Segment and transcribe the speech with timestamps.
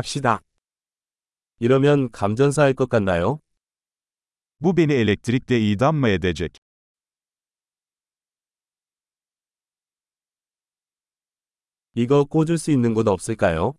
[0.00, 0.40] 갑시다.
[1.58, 3.40] 이러면 감전사 할 것 같나요?
[4.60, 6.58] Bu beni elektrikle idam mı edecek?
[11.94, 13.72] 이거 꽂을 수 있는 곳 없을까요?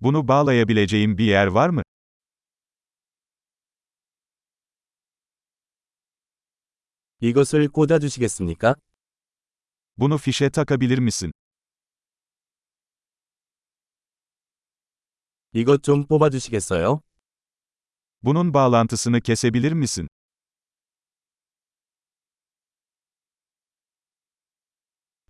[0.00, 1.82] Bunu bağlayabileceğim bir yer var mı?
[7.20, 8.76] 이것을 꽂아 주시겠습니까?
[9.96, 11.32] Bunu fişe takabilir misin?
[15.56, 17.00] 이것 좀 뽑아 주시겠어요?
[18.22, 20.06] Bunun bağlantısını kesebilir misin?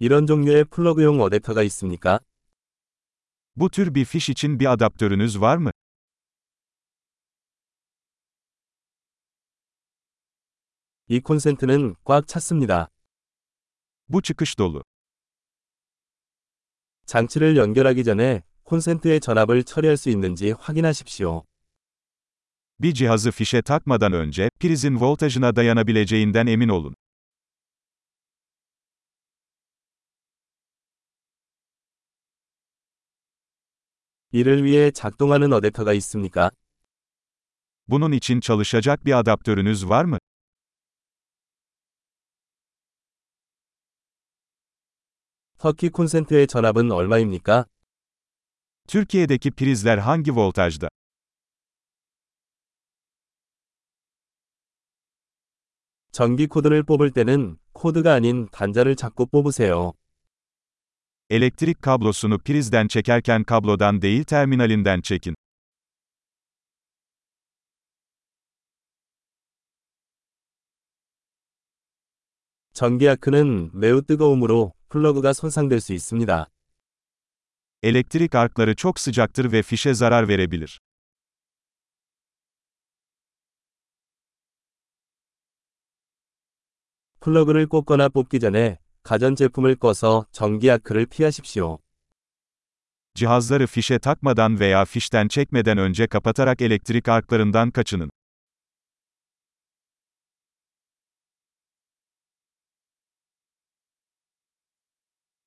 [0.00, 2.18] 이런 종류의 플러그용 어댑터가 있습니까?
[3.54, 5.70] Bu tür bir fiş için bir adaptörünüz var mı?
[11.08, 12.88] 이 콘센트는 꽉 찼습니다.
[14.08, 14.82] Bu çıkış dolu.
[17.06, 21.44] 장치를 연결하기 전에 콘센트의 전압을 처리할 수 있는지 확인하십시오.
[22.80, 26.94] Bir cihazı fişe takmadan önce, prizin voltajına dayanabileceğinden emin olun.
[34.32, 36.50] 이를 위해 작동하는 어댑터가 있습니까?
[37.88, 40.18] Bunun için çalışacak bir adaptörünüz var mı?
[45.58, 47.66] 터키 콘센트의 전압은 얼마입니까?
[48.86, 50.88] Türkiye'deki prizler hangi voltajda?
[56.12, 59.92] 전기 코드를 뽑을 때는 코드가 아닌 단자를 잡고 뽑으세요.
[61.30, 65.34] Elektrik kablosunu prizden çekerken kablodan değil terminalinden çekin.
[72.72, 76.46] 전기 아크는 매우 뜨거우므로 플러그가 손상될 수 있습니다.
[77.83, 80.81] Elektrik arkları çok sıcaktır ve fişe zarar verebilir.
[87.21, 91.77] 플러그를 꽂거나 뽑기 전에 가전제품을 꺼서 전기 아크를 피하십시오.
[93.15, 98.09] Cihazları fişe takmadan veya fişten çekmeden önce kapatarak elektrik arklarından kaçının.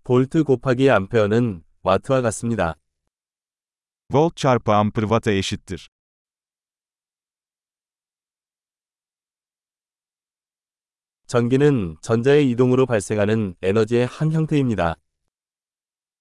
[0.05, 2.75] 볼트 곱하기 암페어는 와트와 같습니다.
[4.11, 5.89] Volt çarpı amper watt'a eşittir.
[11.27, 14.97] 전기는 전자의 이동으로 발생하는 에너지의 한 형태입니다.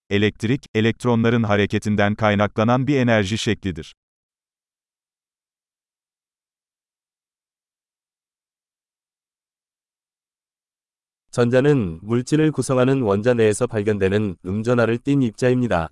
[0.09, 3.95] Elektrik, elektronların hareketinden kaynaklanan bir enerji şeklidir.
[11.31, 15.89] 전자는 물질을 구성하는 원자 내에서 발견되는 음전하를 띤 입자입니다.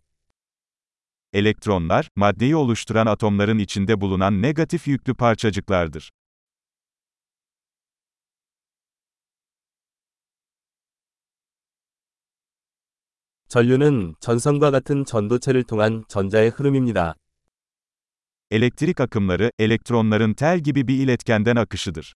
[1.33, 6.11] Elektronlar, maddeyi oluşturan atomların içinde bulunan negatif yüklü parçacıklardır.
[13.47, 17.15] 전류는 전선과 같은 전도체를 통한 전자의 흐름입니다.
[18.51, 22.13] Elektrik akımları, elektronların tel gibi bir iletkenden akışıdır.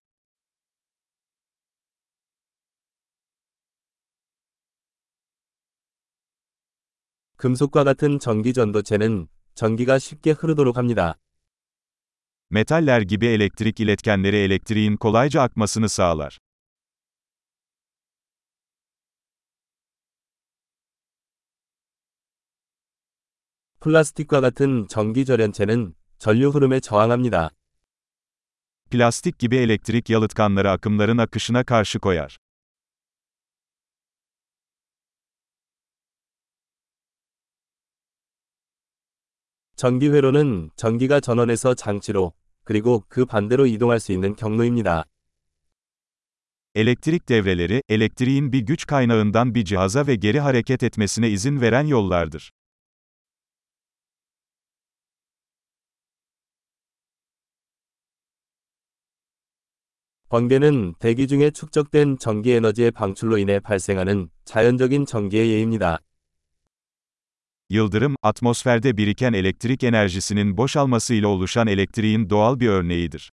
[7.40, 11.18] 금속과 같은 전기 전도체는 전기가 쉽게 흐르도록 합니다.
[12.50, 16.38] Metaller gibi elektrik iletkenleri elektriğin kolayca akmasını sağlar.
[23.80, 27.50] 플라스틱과 같은 전기 절연체는 전류 흐름에 저항합니다.
[28.90, 32.38] Plastik gibi elektrik yalıtkanları akımların akışına karşı koyar.
[39.81, 42.33] 전기 회로는 전기가 전원에서 장치로
[42.63, 45.05] 그리고 그 반대로 이동할 수 있는 경로입니다.
[46.75, 52.51] Elektrik devreleri, elektriğin bir güç kaynağından bir cihaza ve geri hareket etmesine izin veren yollardır.
[60.29, 66.01] 번개는 대기 중에 축적된 전기 에너지의 방출로 인해 발생하는 자연적인 전기의 예입니다.
[67.70, 73.30] Yıldırım, atmosferde biriken elektrik enerjisinin boşalmasıyla oluşan elektriğin doğal bir örneğidir.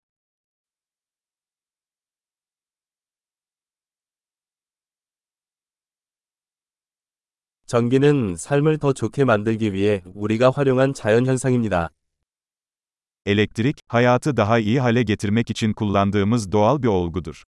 [7.67, 11.89] 전기는 삶을 더 좋게 만들기 위해 우리가 활용한 자연 현상입니다.
[13.25, 17.43] Elektrik, hayatı daha iyi hale getirmek için kullandığımız doğal bir olgudur.